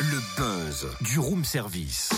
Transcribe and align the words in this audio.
Le 0.00 0.20
buzz 0.38 0.86
du 1.02 1.18
room 1.18 1.44
service. 1.44 2.08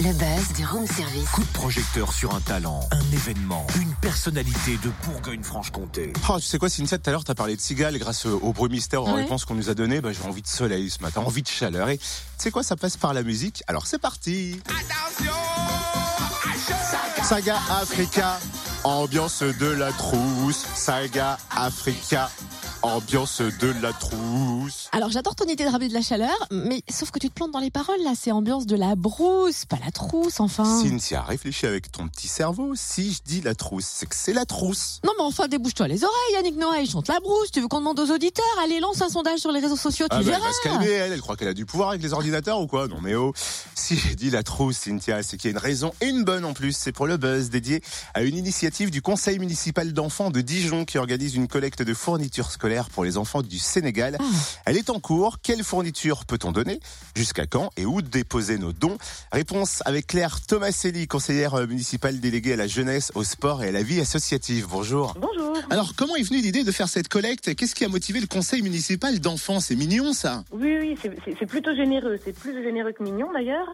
Le 0.00 0.12
buzz 0.14 0.52
du 0.56 0.64
room 0.64 0.86
service. 0.86 1.28
Coup 1.28 1.42
de 1.42 1.52
projecteur 1.52 2.10
sur 2.14 2.34
un 2.34 2.40
talent, 2.40 2.88
un 2.90 3.12
événement, 3.12 3.66
une 3.76 3.92
personnalité 3.96 4.78
de 4.82 4.90
Bourgogne-Franche-Comté. 5.04 6.14
Oh, 6.30 6.38
tu 6.40 6.46
sais 6.46 6.58
quoi, 6.58 6.70
Cynthia, 6.70 6.96
tout 6.96 7.10
à 7.10 7.12
l'heure, 7.12 7.24
t'as 7.24 7.34
parlé 7.34 7.54
de 7.54 7.60
cigales 7.60 7.98
grâce 7.98 8.24
au 8.24 8.52
bruit 8.54 8.70
mystère, 8.70 9.04
Ouais. 9.04 9.12
réponses 9.24 9.44
qu'on 9.44 9.56
nous 9.56 9.68
a 9.68 9.74
données. 9.74 10.00
Bah, 10.00 10.10
j'ai 10.12 10.26
envie 10.26 10.40
de 10.42 10.46
soleil 10.48 10.88
ce 10.88 11.02
matin, 11.02 11.20
envie 11.20 11.42
de 11.42 11.48
chaleur. 11.48 11.90
Et 11.90 11.98
tu 11.98 12.04
sais 12.38 12.50
quoi, 12.50 12.62
ça 12.62 12.76
passe 12.76 12.96
par 12.96 13.12
la 13.12 13.22
musique. 13.22 13.62
Alors 13.66 13.86
c'est 13.86 13.98
parti. 14.00 14.58
Saga 17.22 17.58
Africa, 17.70 18.40
ambiance 18.84 19.42
de 19.42 19.66
la 19.66 19.92
trousse. 19.92 20.64
Saga 20.74 21.36
Africa, 21.54 22.30
ambiance 22.82 23.40
de 23.42 23.74
la 23.82 23.92
trousse. 23.92 24.88
Alors 24.92 25.10
j'adore 25.10 25.34
ton 25.34 25.44
idée 25.46 25.64
de 25.64 25.68
ramener 25.70 25.88
de 25.88 25.94
la 25.94 26.00
chaleur, 26.02 26.34
mais 26.50 26.82
sauf 26.90 27.10
que 27.10 27.18
tu 27.18 27.28
te 27.28 27.34
plantes 27.34 27.50
dans 27.50 27.58
les 27.58 27.70
paroles 27.70 28.00
là, 28.02 28.12
c'est 28.18 28.32
ambiance 28.32 28.66
de 28.66 28.76
la 28.76 28.96
brousse, 28.96 29.64
pas 29.66 29.78
la 29.84 29.90
trousse 29.90 30.40
enfin. 30.40 30.64
Cynthia, 30.82 31.22
réfléchis 31.22 31.66
avec 31.66 31.92
ton 31.92 32.08
petit 32.08 32.28
cerveau. 32.28 32.72
Si 32.74 33.12
je 33.12 33.20
dis 33.24 33.40
la 33.42 33.54
trousse, 33.54 33.84
c'est 33.86 34.06
que 34.06 34.14
c'est 34.16 34.32
la 34.32 34.46
trousse. 34.46 35.00
Non 35.04 35.12
mais 35.18 35.24
enfin 35.24 35.46
débouche-toi 35.48 35.88
les 35.88 36.04
oreilles 36.04 36.34
Yannick 36.34 36.56
Noah, 36.56 36.80
il 36.80 36.90
chante 36.90 37.08
la 37.08 37.20
brousse, 37.20 37.50
tu 37.50 37.60
veux 37.60 37.68
qu'on 37.68 37.80
demande 37.80 38.00
aux 38.00 38.10
auditeurs? 38.10 38.44
Allez 38.64 38.80
lance 38.80 39.02
un 39.02 39.08
sondage 39.10 39.40
sur 39.40 39.52
les 39.52 39.60
réseaux 39.60 39.76
sociaux, 39.76 40.06
tu 40.08 40.16
Ah 40.16 40.18
bah, 40.18 40.22
elle 40.24 40.30
verras. 40.30 40.46
va 40.46 40.52
se 40.52 40.62
calmer, 40.62 40.90
elle. 40.90 41.12
Elle 41.12 41.20
croit 41.20 41.36
qu'elle 41.36 41.48
a 41.48 41.54
du 41.54 41.66
pouvoir 41.66 41.90
avec 41.90 42.02
les 42.02 42.12
ordinateurs 42.12 42.60
ou 42.60 42.66
quoi? 42.66 42.88
Non 42.88 43.00
mais 43.02 43.14
oh. 43.14 43.32
Si 43.74 43.96
j'ai 43.98 44.14
dit 44.14 44.30
la 44.30 44.42
trousse, 44.42 44.78
Cynthia, 44.78 45.22
c'est 45.22 45.36
qu'il 45.36 45.50
y 45.50 45.52
a 45.52 45.56
une 45.56 45.62
raison 45.62 45.92
et 46.00 46.06
une 46.06 46.24
bonne 46.24 46.44
en 46.44 46.54
plus. 46.54 46.72
C'est 46.76 46.92
pour 46.92 47.06
le 47.06 47.16
buzz 47.18 47.50
dédié 47.50 47.82
à 48.14 48.22
une 48.22 48.36
initiative 48.36 48.90
du 48.90 49.02
Conseil 49.02 49.38
municipal 49.38 49.92
d'enfants 49.92 50.30
de 50.30 50.40
Dijon 50.40 50.84
qui 50.84 50.96
organise 50.98 51.34
une 51.34 51.48
collecte 51.48 51.82
de 51.82 51.92
fournitures 51.94 52.50
scolaires 52.50 52.69
pour 52.90 53.04
les 53.04 53.18
enfants 53.18 53.42
du 53.42 53.58
Sénégal. 53.58 54.16
Ah. 54.20 54.24
Elle 54.66 54.76
est 54.76 54.90
en 54.90 55.00
cours. 55.00 55.38
Quelle 55.42 55.64
fourniture 55.64 56.24
peut-on 56.24 56.52
donner? 56.52 56.80
Jusqu'à 57.16 57.46
quand 57.46 57.70
Et 57.76 57.84
où 57.84 58.00
déposer 58.00 58.58
nos 58.58 58.72
dons? 58.72 58.96
Réponse 59.32 59.82
avec 59.84 60.06
Claire 60.06 60.40
Thomaselli, 60.40 61.06
conseillère 61.08 61.66
municipale 61.66 62.20
déléguée 62.20 62.52
à 62.52 62.56
la 62.56 62.66
jeunesse, 62.66 63.10
au 63.14 63.24
sport 63.24 63.62
et 63.64 63.68
à 63.68 63.72
la 63.72 63.82
vie 63.82 64.00
associative. 64.00 64.68
Bonjour. 64.70 65.14
Bonjour. 65.20 65.56
Alors, 65.70 65.94
comment 65.96 66.16
est 66.16 66.22
venue 66.22 66.40
l'idée 66.40 66.64
de 66.64 66.72
faire 66.72 66.88
cette 66.88 67.08
collecte? 67.08 67.54
Qu'est-ce 67.54 67.74
qui 67.74 67.84
a 67.84 67.88
motivé 67.88 68.20
le 68.20 68.26
conseil 68.26 68.62
municipal 68.62 69.18
d'enfants? 69.20 69.60
C'est 69.60 69.76
mignon, 69.76 70.12
ça 70.12 70.44
Oui, 70.52 70.76
oui, 70.80 70.98
c'est 71.38 71.46
plutôt 71.46 71.74
généreux. 71.74 72.18
C'est 72.24 72.32
plus 72.32 72.62
généreux 72.62 72.92
que 72.92 73.02
mignon 73.02 73.32
d'ailleurs. 73.32 73.66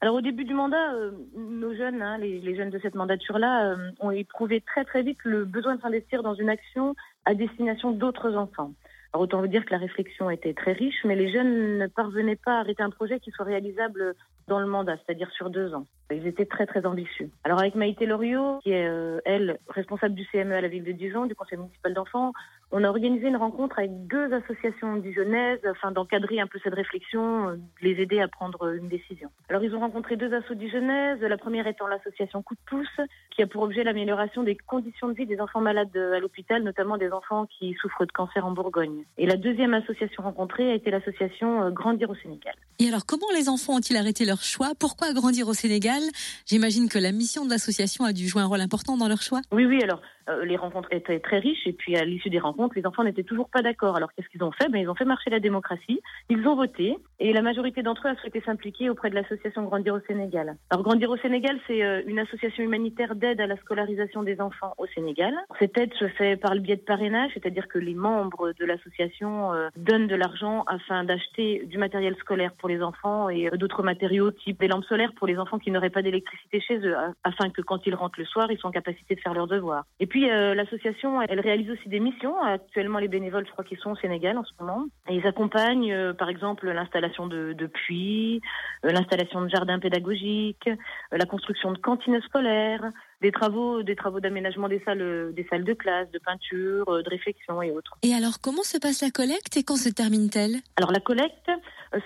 Alors 0.00 0.14
au 0.14 0.20
début 0.20 0.44
du 0.44 0.54
mandat, 0.54 0.94
euh, 0.94 1.10
nos 1.34 1.74
jeunes, 1.74 2.02
hein, 2.02 2.18
les, 2.18 2.54
jeunes 2.54 2.70
de 2.70 2.78
cette 2.78 2.94
mandature-là, 2.94 3.72
euh, 3.72 3.90
ont 3.98 4.12
éprouvé 4.12 4.60
très 4.60 4.84
très 4.84 5.02
vite 5.02 5.18
le 5.24 5.44
besoin 5.44 5.74
de 5.74 5.80
s'investir 5.80 6.22
dans 6.22 6.34
une 6.34 6.48
action 6.48 6.94
à 7.24 7.34
destination 7.34 7.90
d'autres 7.90 8.36
enfants. 8.36 8.72
Alors 9.12 9.24
autant 9.24 9.40
vous 9.40 9.48
dire 9.48 9.64
que 9.64 9.72
la 9.72 9.78
réflexion 9.78 10.30
était 10.30 10.54
très 10.54 10.72
riche, 10.72 11.04
mais 11.04 11.16
les 11.16 11.32
jeunes 11.32 11.78
ne 11.78 11.86
parvenaient 11.88 12.36
pas 12.36 12.58
à 12.58 12.60
arrêter 12.60 12.82
un 12.82 12.90
projet 12.90 13.18
qui 13.18 13.32
soit 13.32 13.44
réalisable 13.44 14.14
dans 14.48 14.58
le 14.58 14.66
mandat, 14.66 14.96
c'est-à-dire 14.96 15.30
sur 15.32 15.50
deux 15.50 15.74
ans. 15.74 15.86
Ils 16.10 16.26
étaient 16.26 16.46
très 16.46 16.66
très 16.66 16.86
ambitieux. 16.86 17.30
Alors 17.44 17.60
avec 17.60 17.74
Maïté 17.74 18.06
Loriot, 18.06 18.60
qui 18.62 18.72
est 18.72 18.88
euh, 18.88 19.20
elle 19.26 19.58
responsable 19.68 20.14
du 20.14 20.26
CME 20.26 20.54
à 20.54 20.60
la 20.60 20.68
ville 20.68 20.84
de 20.84 20.92
Dijon, 20.92 21.26
du 21.26 21.34
conseil 21.34 21.58
municipal 21.58 21.92
d'enfants, 21.92 22.32
on 22.70 22.84
a 22.84 22.88
organisé 22.88 23.28
une 23.28 23.36
rencontre 23.36 23.78
avec 23.78 24.06
deux 24.06 24.32
associations 24.32 24.96
dijonnaises 24.96 25.64
afin 25.64 25.90
d'encadrer 25.90 26.40
un 26.40 26.46
peu 26.46 26.58
cette 26.62 26.74
réflexion, 26.74 27.48
euh, 27.48 27.56
de 27.56 27.88
les 27.88 28.02
aider 28.02 28.20
à 28.20 28.28
prendre 28.28 28.74
une 28.74 28.88
décision. 28.88 29.28
Alors 29.48 29.62
ils 29.62 29.74
ont 29.74 29.80
rencontré 29.80 30.16
deux 30.16 30.32
assos 30.34 30.54
dijonnaises, 30.54 31.20
la 31.20 31.36
première 31.36 31.66
étant 31.66 31.86
l'association 31.86 32.42
Coup 32.42 32.54
de 32.54 32.60
pouce, 32.66 33.06
qui 33.34 33.42
a 33.42 33.46
pour 33.46 33.62
objet 33.62 33.84
l'amélioration 33.84 34.42
des 34.42 34.56
conditions 34.56 35.08
de 35.08 35.14
vie 35.14 35.26
des 35.26 35.40
enfants 35.40 35.60
malades 35.60 35.94
euh, 35.96 36.14
à 36.14 36.18
l'hôpital, 36.18 36.62
notamment 36.62 36.96
des 36.96 37.10
enfants 37.10 37.46
qui 37.46 37.74
souffrent 37.80 38.06
de 38.06 38.12
cancer 38.12 38.44
en 38.46 38.52
Bourgogne. 38.52 39.04
Et 39.16 39.26
la 39.26 39.36
deuxième 39.36 39.74
association 39.74 40.22
rencontrée 40.22 40.70
a 40.70 40.74
été 40.74 40.90
l'association 40.90 41.62
euh, 41.62 41.70
Grandir 41.70 42.10
au 42.10 42.14
Sénégal. 42.16 42.54
Et 42.78 42.88
alors, 42.88 43.06
comment 43.06 43.26
les 43.34 43.48
enfants 43.48 43.76
ont-ils 43.76 43.96
arrêté 43.96 44.24
leur 44.24 44.37
choix 44.42 44.72
Pourquoi 44.78 45.12
grandir 45.12 45.48
au 45.48 45.54
Sénégal? 45.54 46.02
J'imagine 46.46 46.88
que 46.88 46.98
la 46.98 47.12
mission 47.12 47.44
de 47.44 47.50
l'association 47.50 48.04
a 48.04 48.12
dû 48.12 48.28
jouer 48.28 48.42
un 48.42 48.46
rôle 48.46 48.60
important 48.60 48.96
dans 48.96 49.08
leur 49.08 49.22
choix. 49.22 49.40
Oui, 49.52 49.64
oui, 49.66 49.82
alors 49.82 50.00
euh, 50.28 50.44
les 50.44 50.56
rencontres 50.56 50.92
étaient 50.92 51.20
très 51.20 51.38
riches 51.38 51.66
et 51.66 51.72
puis 51.72 51.96
à 51.96 52.04
l'issue 52.04 52.30
des 52.30 52.38
rencontres, 52.38 52.74
les 52.76 52.86
enfants 52.86 53.04
n'étaient 53.04 53.22
toujours 53.22 53.48
pas 53.48 53.62
d'accord. 53.62 53.96
Alors 53.96 54.12
qu'est-ce 54.12 54.28
qu'ils 54.28 54.42
ont 54.42 54.52
fait? 54.52 54.68
Ben, 54.68 54.78
Ils 54.78 54.88
ont 54.88 54.94
fait 54.94 55.04
marcher 55.04 55.30
la 55.30 55.40
démocratie, 55.40 56.00
ils 56.28 56.46
ont 56.46 56.54
voté 56.54 56.96
et 57.20 57.32
la 57.32 57.42
majorité 57.42 57.82
d'entre 57.82 58.06
eux 58.06 58.10
a 58.10 58.16
souhaité 58.16 58.42
s'impliquer 58.44 58.90
auprès 58.90 59.10
de 59.10 59.14
l'association 59.14 59.64
Grandir 59.64 59.94
au 59.94 60.00
Sénégal. 60.06 60.56
Alors 60.70 60.84
Grandir 60.84 61.10
au 61.10 61.16
Sénégal, 61.16 61.58
c'est 61.66 61.82
euh, 61.82 62.02
une 62.06 62.18
association 62.18 62.62
humanitaire 62.62 63.14
d'aide 63.14 63.40
à 63.40 63.46
la 63.46 63.56
scolarisation 63.56 64.22
des 64.22 64.40
enfants 64.40 64.74
au 64.78 64.86
Sénégal. 64.94 65.34
Cette 65.58 65.78
aide 65.78 65.92
se 65.94 66.08
fait 66.08 66.36
par 66.36 66.54
le 66.54 66.60
biais 66.60 66.76
de 66.76 66.82
parrainage, 66.82 67.30
c'est-à-dire 67.34 67.68
que 67.68 67.78
les 67.78 67.94
membres 67.94 68.52
de 68.58 68.64
l'association 68.64 69.52
euh, 69.52 69.68
donnent 69.76 70.08
de 70.08 70.14
l'argent 70.14 70.64
afin 70.66 71.04
d'acheter 71.04 71.64
du 71.66 71.78
matériel 71.78 72.14
scolaire 72.20 72.52
pour 72.58 72.68
les 72.68 72.82
enfants 72.82 73.28
et 73.28 73.50
d'autres 73.56 73.82
matériaux 73.82 74.27
type 74.32 74.60
des 74.60 74.68
lampes 74.68 74.84
solaires 74.84 75.12
pour 75.16 75.26
les 75.26 75.38
enfants 75.38 75.58
qui 75.58 75.70
n'auraient 75.70 75.90
pas 75.90 76.02
d'électricité 76.02 76.60
chez 76.60 76.78
eux, 76.78 76.96
a- 76.96 77.12
afin 77.24 77.50
que 77.50 77.62
quand 77.62 77.86
ils 77.86 77.94
rentrent 77.94 78.18
le 78.18 78.24
soir, 78.26 78.50
ils 78.50 78.58
soient 78.58 78.70
en 78.70 78.72
capacité 78.72 79.14
de 79.14 79.20
faire 79.20 79.34
leurs 79.34 79.46
devoirs. 79.46 79.84
Et 80.00 80.06
puis 80.06 80.30
euh, 80.30 80.54
l'association, 80.54 81.20
elle 81.22 81.40
réalise 81.40 81.70
aussi 81.70 81.88
des 81.88 82.00
missions. 82.00 82.38
Actuellement, 82.42 82.98
les 82.98 83.08
bénévoles, 83.08 83.46
je 83.46 83.52
crois 83.52 83.64
qu'ils 83.64 83.78
sont 83.78 83.90
au 83.92 83.96
Sénégal 83.96 84.36
en 84.38 84.44
ce 84.44 84.52
moment. 84.60 84.86
Et 85.08 85.14
ils 85.16 85.26
accompagnent, 85.26 85.92
euh, 85.92 86.12
par 86.12 86.28
exemple, 86.28 86.70
l'installation 86.70 87.26
de, 87.26 87.52
de 87.52 87.66
puits, 87.66 88.40
euh, 88.84 88.90
l'installation 88.90 89.40
de 89.42 89.48
jardins 89.48 89.78
pédagogiques, 89.78 90.68
la 91.12 91.24
construction 91.26 91.72
de 91.72 91.78
cantines 91.78 92.20
scolaires, 92.22 92.84
des 93.20 93.32
travaux, 93.32 93.82
des 93.82 93.96
travaux 93.96 94.20
d'aménagement 94.20 94.68
des 94.68 94.80
salles, 94.84 95.32
des 95.34 95.46
salles 95.50 95.64
de 95.64 95.74
classe, 95.74 96.10
de 96.12 96.18
peinture, 96.18 96.84
de 97.02 97.08
réflexion 97.10 97.60
et 97.62 97.70
autres. 97.72 97.92
Et 98.02 98.14
alors, 98.14 98.40
comment 98.40 98.62
se 98.62 98.78
passe 98.78 99.02
la 99.02 99.10
collecte 99.10 99.56
et 99.56 99.64
quand 99.64 99.76
se 99.76 99.88
termine-t-elle? 99.88 100.56
Alors 100.76 100.92
la 100.92 101.00
collecte 101.00 101.50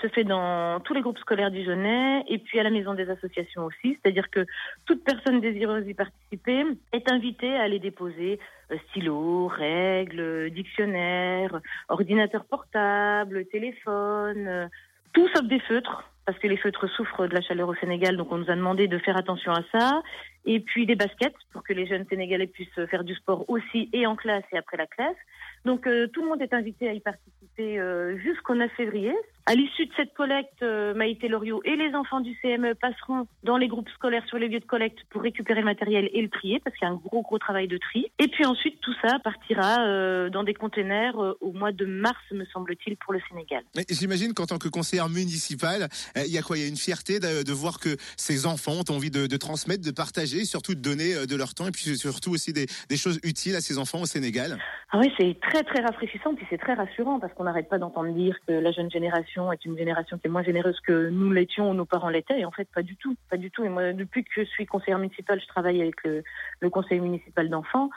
se 0.01 0.09
fait 0.09 0.25
dans 0.25 0.81
tous 0.81 0.95
les 0.95 1.01
groupes 1.01 1.19
scolaires 1.19 1.51
dijonnais 1.51 2.25
et 2.29 2.39
puis 2.39 2.59
à 2.59 2.63
la 2.63 2.71
maison 2.71 2.95
des 2.95 3.09
associations 3.11 3.65
aussi, 3.65 3.99
c'est-à-dire 4.01 4.31
que 4.31 4.47
toute 4.87 5.05
personne 5.05 5.41
désireuse 5.41 5.85
d'y 5.85 5.95
participer 5.95 6.65
est 6.93 7.11
invitée 7.11 7.55
à 7.57 7.63
aller 7.63 7.79
déposer 7.79 8.39
euh, 8.71 8.77
stylo, 8.89 9.49
règles, 9.49 10.21
euh, 10.21 10.51
dictionnaire, 10.51 11.61
ordinateur 11.89 12.45
portable, 12.45 13.47
téléphone, 13.47 14.47
euh, 14.47 14.67
tout 15.13 15.29
sauf 15.35 15.45
des 15.47 15.61
feutres. 15.61 16.05
Parce 16.25 16.39
que 16.39 16.47
les 16.47 16.57
feutres 16.57 16.89
souffrent 16.89 17.27
de 17.27 17.35
la 17.35 17.41
chaleur 17.41 17.69
au 17.69 17.75
Sénégal, 17.75 18.17
donc 18.17 18.31
on 18.31 18.39
nous 18.39 18.49
a 18.49 18.55
demandé 18.55 18.87
de 18.87 18.97
faire 18.99 19.17
attention 19.17 19.51
à 19.51 19.63
ça. 19.73 20.03
Et 20.45 20.61
puis 20.61 20.87
des 20.87 20.95
baskets 20.95 21.35
pour 21.53 21.65
que 21.65 21.73
les 21.73 21.85
jeunes 21.85 22.07
Sénégalais 22.09 22.47
puissent 22.47 22.87
faire 22.91 23.03
du 23.03 23.13
sport 23.17 23.45
aussi 23.51 23.91
et 23.93 24.07
en 24.07 24.15
classe 24.15 24.45
et 24.53 24.57
après 24.57 24.77
la 24.77 24.87
classe. 24.87 25.17
Donc 25.65 25.87
euh, 25.87 26.09
tout 26.09 26.23
le 26.23 26.29
monde 26.29 26.43
est 26.43 26.55
invité 26.55 26.89
à 26.89 26.93
y 26.93 27.01
participer 27.01 27.79
euh, 27.79 28.17
jusqu'au 28.19 28.55
9 28.55 28.71
février. 28.73 29.15
À 29.45 29.57
l'issue 29.57 29.87
de 29.87 29.93
cette 29.97 30.15
collecte, 30.15 30.63
euh, 30.63 30.95
Maïté 30.95 31.27
Loriot 31.27 31.63
et 31.65 31.75
les 31.75 31.97
enfants 31.97 32.21
du 32.21 32.33
CME 32.41 32.77
passeront 32.77 33.27
dans 33.43 33.57
les 33.57 33.67
groupes 33.67 33.89
scolaires 33.89 34.25
sur 34.29 34.39
les 34.39 34.47
lieux 34.47 34.61
de 34.61 34.65
collecte 34.65 34.99
pour 35.11 35.21
récupérer 35.21 35.59
le 35.59 35.65
matériel 35.65 36.09
et 36.13 36.23
le 36.23 36.29
trier, 36.29 36.61
parce 36.61 36.77
qu'il 36.77 36.87
y 36.87 36.89
a 36.89 36.95
un 36.95 36.97
gros 36.97 37.23
gros 37.23 37.39
travail 37.39 37.67
de 37.67 37.77
tri. 37.77 38.07
Et 38.21 38.29
puis 38.29 38.47
ensuite, 38.47 38.81
tout 38.81 38.95
ça 39.03 39.19
partira 39.19 39.85
euh, 39.85 40.31
dans 40.31 40.45
des 40.45 40.55
containers 40.55 41.21
euh, 41.21 41.37
au 41.41 41.53
mois 41.53 41.73
de 41.73 41.85
mars, 41.87 42.21
me 42.31 42.45
semble-t-il, 42.53 42.97
pour 42.99 43.13
le 43.15 43.21
Sénégal. 43.29 43.65
J'imagine 43.91 44.33
qu'en 44.33 44.47
tant 44.47 44.59
que 44.59 44.69
conseillère 44.69 45.09
municipale, 45.09 45.89
il 46.15 46.33
y 46.33 46.39
a 46.39 46.43
quoi? 46.43 46.57
Il 46.57 46.63
y 46.63 46.65
a 46.65 46.69
une 46.69 46.77
fierté 46.77 47.19
de, 47.19 47.43
de 47.43 47.53
voir 47.53 47.81
que 47.81 47.97
ces 48.17 48.47
enfants 48.47 48.79
ont 48.89 48.95
envie 48.95 49.11
de, 49.11 49.27
de 49.27 49.37
transmettre, 49.37 49.85
de 49.85 49.91
partager, 49.91 50.45
surtout 50.45 50.77
de 50.77 50.81
donner 50.81 51.27
de 51.27 51.37
leur 51.37 51.55
temps 51.55 51.67
et 51.67 51.73
puis 51.73 51.97
surtout 51.97 52.31
aussi 52.31 52.53
des, 52.53 52.67
des 52.89 52.97
choses 52.97 53.19
utiles 53.25 53.57
à 53.57 53.61
ces 53.61 53.79
enfants 53.79 54.03
au 54.03 54.07
Sénégal. 54.07 54.59
Ah 54.93 54.99
oui, 54.99 55.11
c'est 55.19 55.37
très 55.41 55.65
très 55.65 55.83
rafraîchissant, 55.83 56.35
puis 56.35 56.47
c'est 56.49 56.59
très 56.59 56.75
rassurant 56.75 57.19
parce 57.19 57.33
qu'on 57.35 57.45
n'arrête 57.45 57.69
pas 57.69 57.79
d'entendre 57.79 58.13
dire 58.13 58.37
que 58.47 58.53
la 58.53 58.71
jeune 58.71 58.91
génération 58.91 59.32
est 59.53 59.65
une 59.65 59.77
génération 59.77 60.19
qui 60.19 60.27
est 60.27 60.31
moins 60.31 60.43
généreuse 60.43 60.79
que 60.81 61.09
nous 61.09 61.33
l'étions 61.33 61.71
ou 61.71 61.75
nos 61.75 61.85
parents 61.85 62.09
l'étaient, 62.09 62.41
et 62.41 62.45
en 62.45 62.51
fait 62.51 62.69
pas 62.75 62.83
du 62.83 62.97
tout, 62.97 63.17
pas 63.31 63.37
du 63.37 63.51
tout. 63.51 63.65
Et 63.65 63.69
moi, 63.69 63.93
depuis 63.93 64.25
que 64.25 64.31
je 64.37 64.43
suis 64.43 64.67
conseillère 64.67 64.99
municipale, 64.99 65.41
je 65.41 65.47
travaille 65.47 65.81
avec 65.81 66.03
le, 66.05 66.23
le 66.61 66.71
conseil 66.71 67.01
municipal 67.01 67.49
d'enfants. 67.49 67.91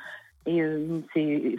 Et 0.48 0.62
euh, 0.62 1.00
c'est 1.14 1.56